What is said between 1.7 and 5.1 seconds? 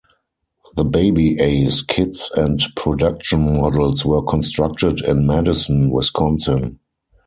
kits and production models were constructed